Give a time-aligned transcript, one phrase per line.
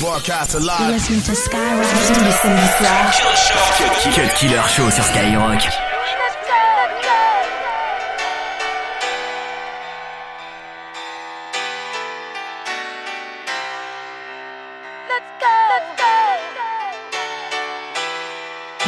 [0.00, 0.92] Broadcast alive.
[0.92, 3.12] Listen to Skyrock tous les samedis soirs.
[4.14, 5.62] Cut Killer Show sur Skyrock.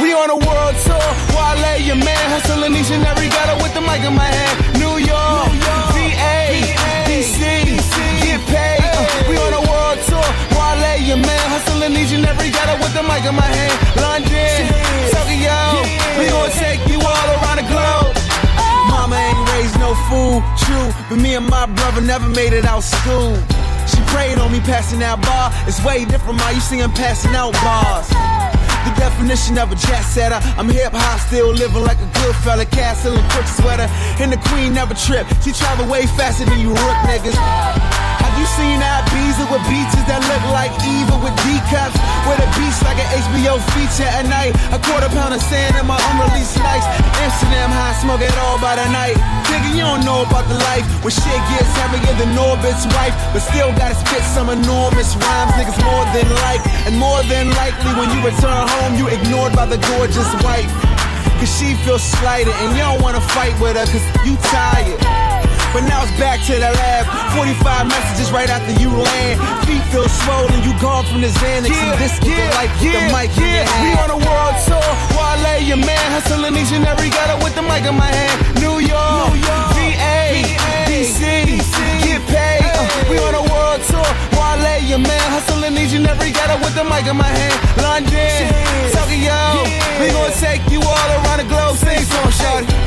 [0.01, 0.97] We on a world tour,
[1.35, 4.79] Wale, your man, hustling each and every ghetto with the mic in my hand.
[4.79, 5.20] New York
[12.31, 13.75] every ghetto with the mic in my hand.
[13.99, 14.63] London,
[15.11, 15.59] Tokyo,
[16.19, 18.15] we gon' take you all around the globe.
[18.15, 18.95] Oh.
[18.95, 22.83] Mama ain't raised no fool, true, but me and my brother never made it out
[22.87, 23.35] school.
[23.91, 25.51] She prayed on me passing out bar.
[25.67, 26.51] It's way different, ma.
[26.51, 28.09] You see him passing out bars.
[28.87, 30.39] The definition of a jet setter.
[30.57, 32.65] I'm hip hop, still living like a good fella.
[32.65, 33.89] Castle and quick sweater.
[34.23, 35.27] And the queen never trip.
[35.43, 38.00] She travel way faster than you rook niggas.
[38.41, 41.93] You seen Ibiza with beaches that look like Eva with D cups?
[42.25, 44.57] With a beach like an HBO feature at night.
[44.73, 46.89] A quarter pound of sand in my unreleased nights.
[47.21, 49.21] Amsterdam high, smoke it all by the night.
[49.53, 50.89] Nigga, you don't know about the life.
[51.05, 53.13] When shit gets heavier than Norbit's wife.
[53.37, 55.53] But still gotta spit some enormous rhymes.
[55.61, 56.65] Niggas more than like.
[56.89, 60.73] And more than likely when you return home, you ignored by the gorgeous wife.
[61.37, 65.20] Cause she feels slighted and you don't wanna fight with her cause you tired.
[65.73, 67.07] But now it's back to the lab.
[67.39, 69.39] 45 messages right after you land.
[69.67, 73.15] Feet feel swollen, you gone from the Xanax yeah, and this yeah, like yeah, the
[73.15, 73.63] mic yeah.
[73.79, 74.91] We on a world tour.
[75.15, 78.39] Wale, your man, hustling each and every ghetto with the mic in my hand.
[78.59, 82.67] New York, New York VA, VA DC, DC, get paid.
[82.67, 84.11] Uh, we on a world tour.
[84.35, 87.55] Wale, your man, hustling each and every ghetto with the mic in my hand.
[87.79, 88.43] London,
[88.91, 89.39] Tokyo,
[90.03, 91.79] we gon' take you all around the globe.
[91.79, 92.80] Sing song, shawty.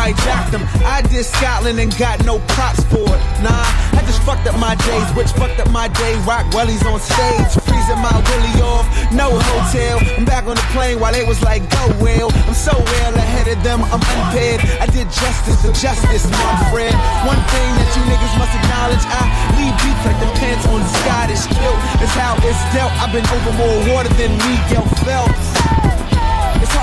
[0.00, 0.64] Everybody jacked them.
[0.88, 3.20] I did Scotland and got no props for it.
[3.44, 6.16] Nah, I just fucked up my days, which fucked up my day.
[6.24, 8.88] Rock wellies on stage, freezing my willy off.
[9.12, 10.00] No hotel.
[10.16, 12.32] I'm back on the plane while they was like, go well.
[12.48, 14.64] I'm so well ahead of them, I'm unpaired.
[14.80, 16.96] I did justice to justice, my friend.
[17.28, 19.20] One thing that you niggas must acknowledge, I
[19.60, 21.76] leave beef like the pants on Scottish kilt.
[22.00, 22.92] It's how it's dealt.
[23.04, 25.79] I've been over more water than Michael Phelps.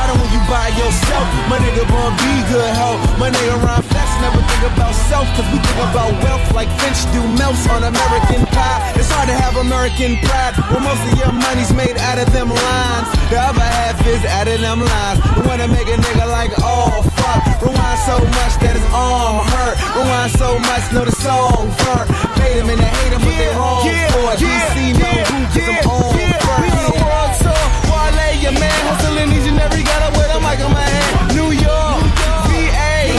[0.08, 1.28] It's harder when you by yourself.
[1.52, 2.96] My nigga born be good, ho.
[3.20, 5.28] My nigga rhyme fast, never think about self.
[5.36, 8.96] Cause we think about wealth like Finch do melts on American pie.
[8.96, 12.48] It's hard to have American pride when most of your money's made out of them
[12.48, 13.08] lines.
[13.28, 15.20] The other half is out of them lines.
[15.44, 17.44] One to make a nigga like, oh fuck.
[17.60, 19.76] Rewind so much that his arm hurt.
[19.92, 22.08] Rewind so much, know the song hurt.
[22.40, 24.40] Hate him and they hate him, but they wrong yeah, for it.
[24.40, 26.40] Yeah, DC yeah, no who, cause I'm on yeah.
[26.64, 30.40] We on the world tour, Wale, your man, hustling each and every ghetto with a
[30.40, 31.36] mic in my hand.
[31.36, 32.02] New York,
[32.50, 33.10] VA,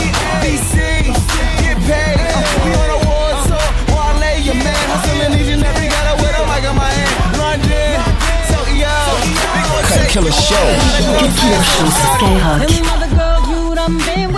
[0.43, 0.75] DC,
[1.59, 2.19] get paid.
[2.19, 3.67] Uh, we on a war tour.
[3.91, 7.13] Wale, your man, hustling each and every ghetto with a mic in my hand.
[7.35, 7.99] London,
[8.47, 8.95] Tokyo,
[9.55, 10.65] we gon' take Killer Show.
[11.39, 12.67] Killer Show, Skyrock.
[12.67, 14.28] Them other girls you done been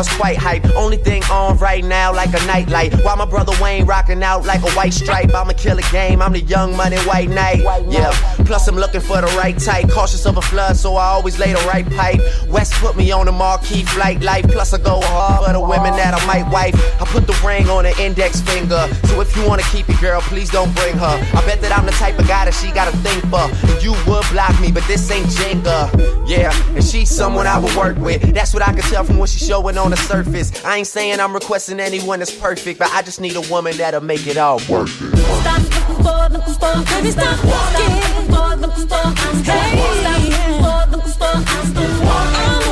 [0.00, 0.64] girls quite hype.
[0.76, 2.92] Only thing on right now, like a nightlight.
[3.04, 5.32] While my brother Wayne rocking out like a white stripe.
[5.32, 7.60] I'ma kill a game, I'm the young money white knight.
[7.88, 8.10] Yeah,
[8.44, 9.88] plus I'm looking for the right type.
[9.88, 12.20] Cautious of a flood, so I always lay the right pipe.
[12.48, 14.48] West put me on a marquee flight light.
[14.48, 16.74] Plus I go hard for the women that I might wife.
[17.00, 18.88] I put the ring on the index finger.
[19.04, 21.16] So if you wanna keep it, girl, please don't bring her.
[21.38, 23.46] I bet that I'm the type of guy that she gotta think for.
[23.70, 25.78] And you would block me, but this ain't Jenga.
[26.26, 28.34] Yeah, and she's someone I would work with.
[28.34, 30.50] That's what I can tell from what she's showing on the surface.
[30.64, 34.00] I ain't saying I'm requesting anyone that's perfect, but I just need a woman that'll
[34.00, 34.88] make it all work.
[34.88, 38.00] Stop looking for, looking for, baby, stop walking.
[38.30, 39.98] Stop looking for, looking for, one.
[40.00, 41.36] Stop looking for, looking for.
[41.36, 42.64] I'm the one, I'm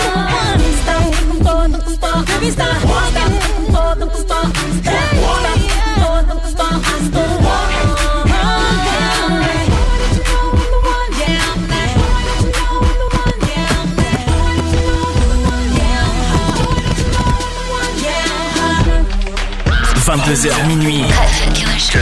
[0.00, 0.62] the one.
[0.80, 2.50] Stop looking for, looking for, baby.
[2.50, 2.93] Stop
[20.24, 21.04] 22h minuit.
[21.10, 21.98] Cut Killer Show.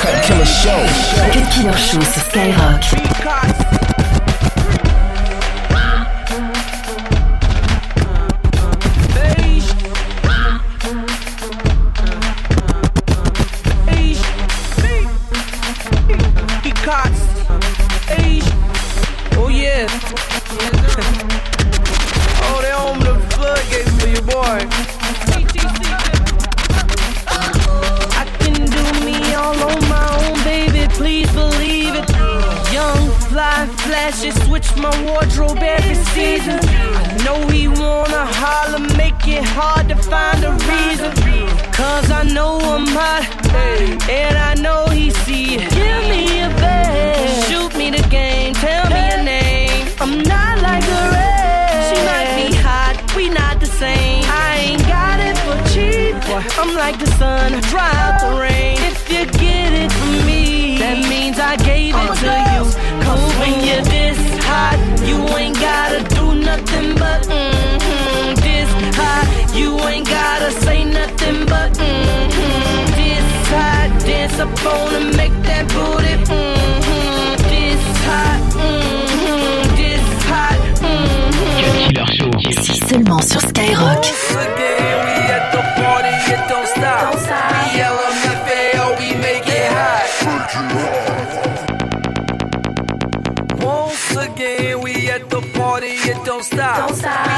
[0.00, 0.70] Cut Killer Show.
[1.32, 3.17] Cut Killer Show sur Skyrock.
[40.78, 41.12] Reason.
[41.72, 43.24] Cause I know I'm hot,
[44.10, 45.70] and I know he see it.
[45.70, 49.86] Give me a bag, shoot me the game, tell me your name.
[50.00, 51.88] I'm not like the rest.
[51.90, 54.24] She might be hot, we not the same.
[54.26, 56.14] I ain't got it for cheap.
[56.26, 58.76] Boy, I'm like the sun, I dry out the rain.
[58.90, 62.64] If you get it from me, that means I gave it to you.
[63.04, 63.57] Cause when
[74.58, 77.36] dance up on and make that booty mm-hmm.
[77.48, 79.76] This hot, mm-hmm.
[79.76, 81.92] This hot, mm-hmm.
[81.92, 82.30] Killer Show.
[82.62, 84.04] C'est seulement sur Skyrock.
[93.60, 96.88] Once again, we at the party, it don't stop.
[96.88, 97.37] Don't stop.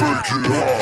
[0.00, 0.77] Hot.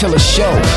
[0.00, 0.69] killer show.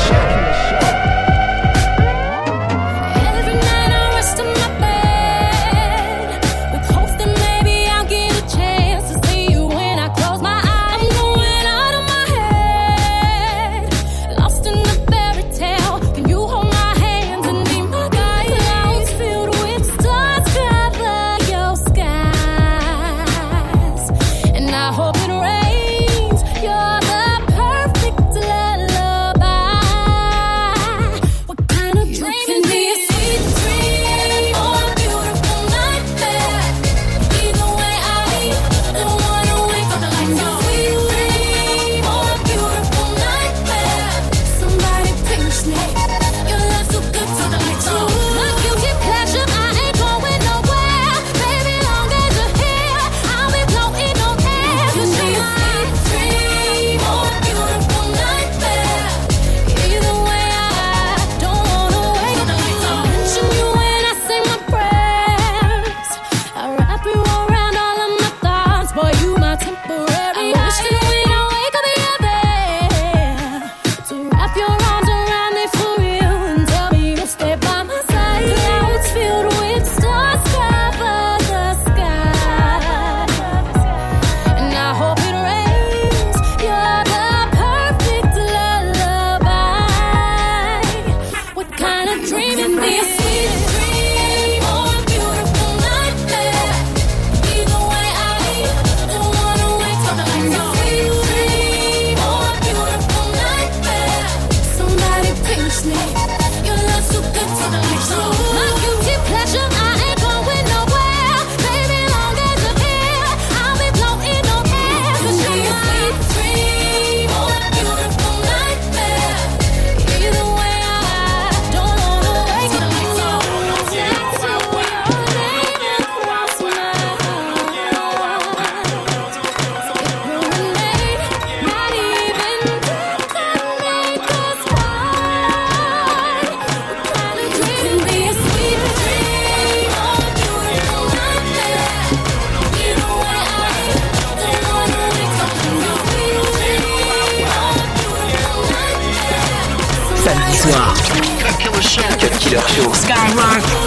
[152.60, 152.88] Show.
[152.92, 153.83] Skyrock.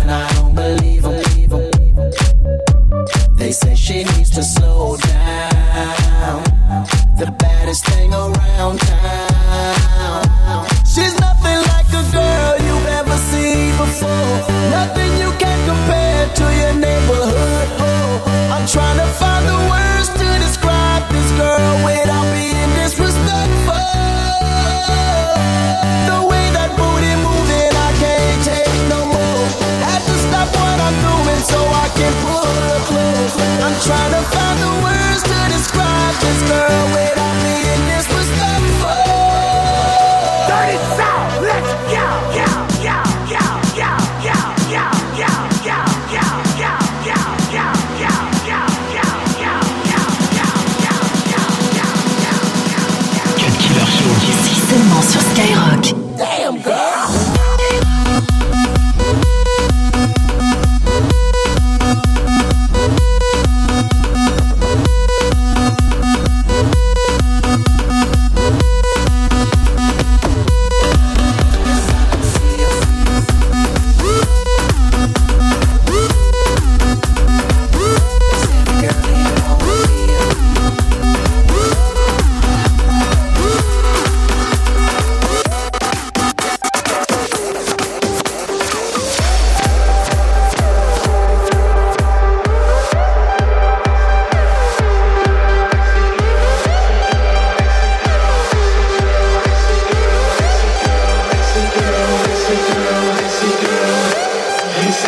[0.00, 0.48] and I don't.
[3.48, 6.42] They say she needs to slow down.
[7.16, 10.66] The baddest thing around town.
[10.84, 14.36] She's nothing like a girl you've ever seen before.
[14.68, 17.68] Nothing you can compare to your neighborhood.
[17.80, 23.88] Oh, I'm trying to find the words to describe this girl without being disrespectful.
[26.10, 26.20] The
[30.56, 32.46] what I'm doing so I can pull.
[33.66, 37.56] I'm trying to find the words to describe this girl without me,
[37.90, 38.28] this was.
[40.48, 41.67] Dirty South, let's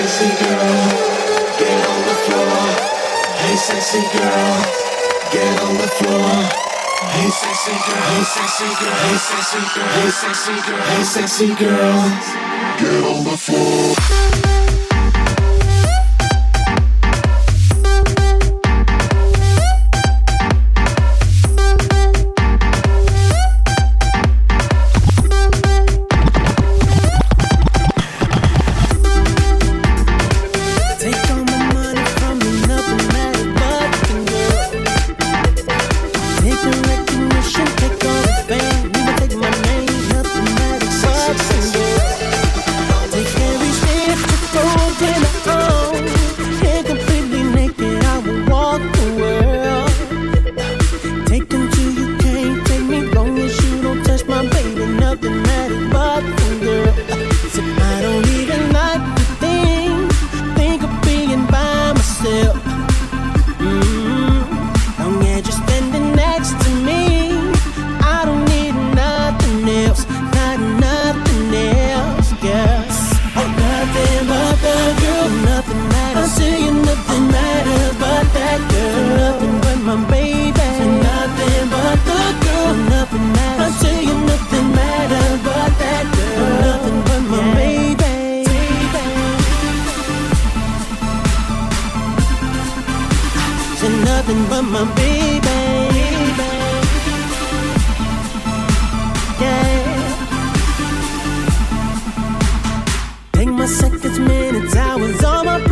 [0.00, 0.88] sexy girl,
[1.58, 2.56] get on the floor.
[3.36, 4.64] Hey, sexy girl,
[5.30, 6.32] get on the floor.
[7.12, 12.00] Hey, sexy girl, hey, sexy girl, hey, sexy girl, hey, sexy girl, hey, sexy girl,
[12.78, 14.59] get on the floor.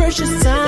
[0.09, 0.58] precious time.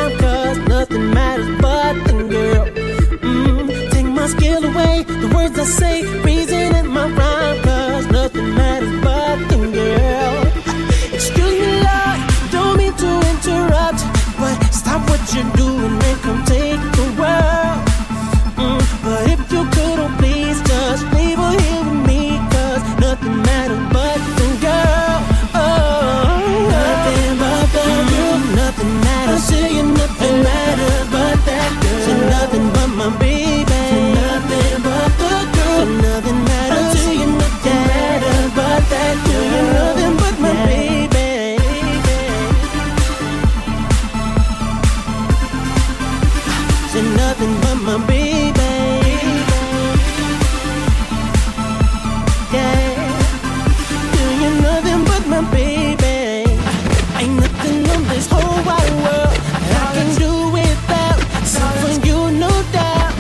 [47.42, 48.62] nothing but my baby.
[52.54, 52.76] Yeah,
[54.14, 56.46] Do you nothing but my baby.
[57.16, 59.34] I, ain't nothing on this whole wide world
[59.74, 61.20] I can do without.
[61.46, 63.14] So for you, no doubt.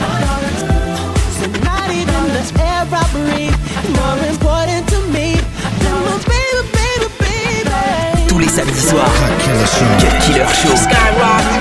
[1.38, 3.58] So not even the air I breathe
[3.98, 5.34] more important to me
[5.82, 8.28] than my baby, baby, baby.
[8.28, 9.18] Tous les samedis soirs,
[10.00, 10.76] Get Killer Show.
[10.76, 11.61] Skyrock.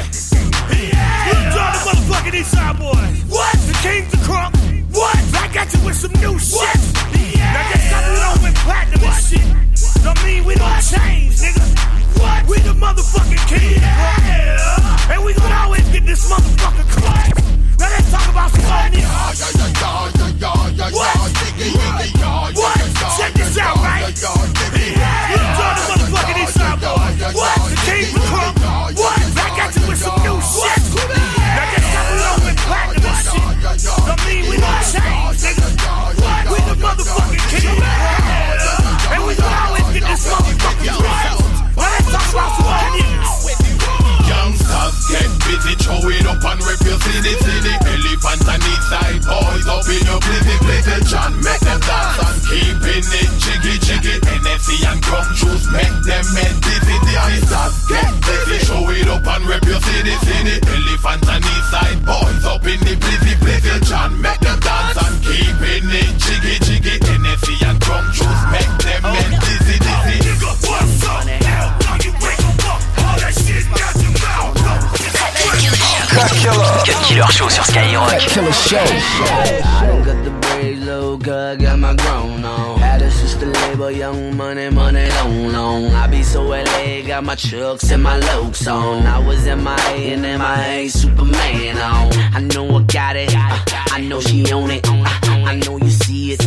[78.19, 78.77] Sur Killer Show.
[78.77, 82.79] I done got the braids low, cut, got my grown on.
[82.79, 85.85] Had a sister label, young money, money, long, long.
[85.95, 89.05] I be so LA, got my trucks and my lokes on.
[89.05, 92.11] I was in my A and MIA, Superman on.
[92.35, 94.87] I know I got it, I know she own it.
[94.87, 96.41] I know you see it,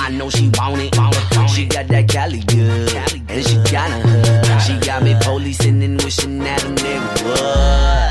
[0.00, 0.94] I know she want it.
[1.50, 2.94] She got that Cali good,
[3.28, 4.62] and she got a hood.
[4.62, 8.07] She got me policing and wishing that a nigga would.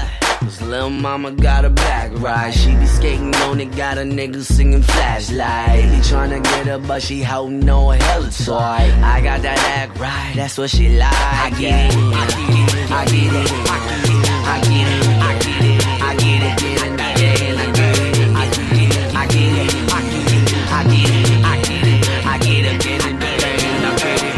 [0.77, 2.53] Lil' mama got a back right.
[2.53, 5.85] She be skating on it, got a nigga singing flashlight.
[5.85, 8.53] He tryna get her, but she holding no hella toy.
[8.53, 11.11] I got that act right, that's what she like.
[11.11, 15.17] I get it, I get it, I get it, I get it, I get it,
[15.17, 17.41] I get it, I get it, I get
[17.87, 19.81] it, I get it, I get it,
[20.27, 24.37] I get it, I get it, I get it, I get it, I get it.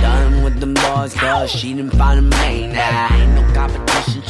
[0.60, 3.08] Them boys, cause she done find a main now.
[3.16, 4.22] Ain't no competition,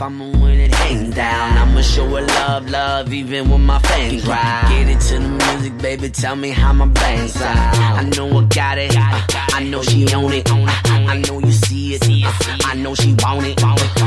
[0.00, 1.58] I'ma win it hands down.
[1.58, 4.66] I'ma show her love, love, even when my fans cry.
[4.68, 7.76] Get it to the music, baby, tell me how my band sound.
[7.76, 9.20] I know I got it, uh,
[9.54, 10.50] I know she own it.
[10.50, 13.58] Uh, I know you see it, uh, I know she want it.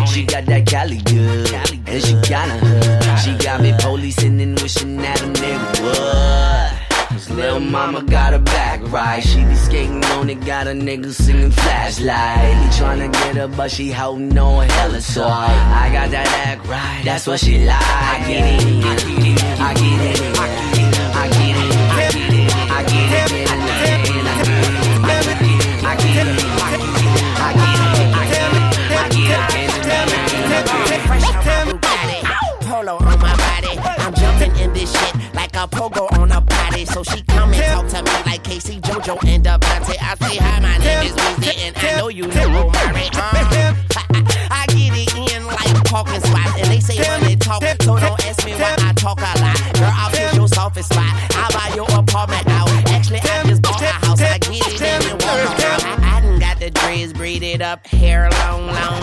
[0.07, 3.19] She got that Cali good, and she got a hood.
[3.19, 6.40] She got me policing and wishing that a nigga would.
[7.35, 9.21] Lil' mama got her back right.
[9.23, 12.55] She be skating on it, got a nigga singing flashlight.
[12.57, 15.23] He tryna get her, but she holding no hella toy.
[15.23, 17.81] I got that act right, that's what she like.
[17.81, 22.53] I get it, I get it, I get it, I get it, I get it,
[22.71, 23.49] I get it, I get it,
[24.41, 24.67] I get
[25.31, 26.51] it, I get it,
[32.61, 33.77] polo on my body.
[33.99, 36.10] I'm jumping in this shit like a pogo on.
[36.93, 39.95] So she come and talk to me like K-Ci, JoJo, and DeVante.
[40.01, 43.07] I say hi, my name is Weezy, and I know you know Mari.
[43.13, 43.73] Uh,
[44.51, 48.45] I get it in like parking spots, and they say money talk, so don't ask
[48.45, 49.57] me why I talk a lot.
[49.75, 51.15] Girl, I'll kiss your softest spot.
[51.35, 52.69] I'll buy your apartment out.
[52.89, 54.21] Actually, I just bought a house.
[54.21, 56.03] I get it in and walk around.
[56.03, 59.00] I, I done got the dreads braided up, hair long, long,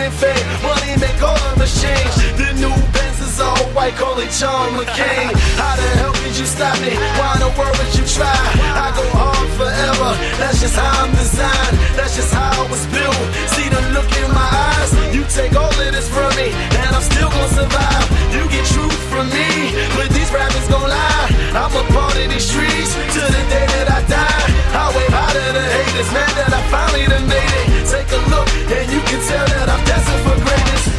[0.00, 0.62] in.
[0.62, 2.36] Money make all the change.
[2.36, 3.01] The new
[3.32, 5.32] Benz all white, call it John McCain.
[5.56, 6.92] How the hell did you stop me?
[7.16, 8.28] Why in the world would you try?
[8.76, 10.10] I go hard forever.
[10.36, 11.76] That's just how I'm designed.
[11.96, 13.16] That's just how I was built.
[13.56, 14.92] See the look in my eyes.
[15.14, 18.06] You take all of this from me, and I'm still gonna survive.
[18.36, 19.48] You get truth from me,
[19.96, 21.28] but these rappers gon' lie.
[21.56, 24.44] I'm a part of these streets till the day that I die.
[24.76, 27.88] I wave out to the haters, man, that I finally done made it.
[27.88, 30.91] Take a look, and you can tell that I'm destined for greatness.